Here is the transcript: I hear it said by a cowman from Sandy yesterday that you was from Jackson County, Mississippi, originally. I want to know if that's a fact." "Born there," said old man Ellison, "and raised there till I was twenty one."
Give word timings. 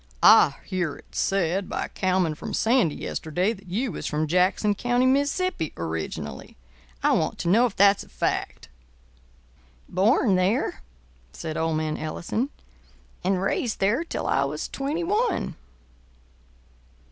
I 0.23 0.55
hear 0.65 0.95
it 0.95 1.13
said 1.13 1.69
by 1.69 1.85
a 1.85 1.89
cowman 1.89 2.33
from 2.33 2.55
Sandy 2.55 2.95
yesterday 2.95 3.53
that 3.53 3.67
you 3.67 3.91
was 3.91 4.07
from 4.07 4.25
Jackson 4.25 4.73
County, 4.73 5.05
Mississippi, 5.05 5.73
originally. 5.77 6.57
I 7.03 7.11
want 7.11 7.37
to 7.37 7.47
know 7.47 7.67
if 7.67 7.75
that's 7.75 8.03
a 8.03 8.09
fact." 8.09 8.67
"Born 9.87 10.33
there," 10.37 10.81
said 11.33 11.55
old 11.55 11.77
man 11.77 11.97
Ellison, 11.97 12.49
"and 13.23 13.43
raised 13.43 13.77
there 13.79 14.03
till 14.03 14.25
I 14.25 14.43
was 14.43 14.67
twenty 14.67 15.03
one." 15.03 15.53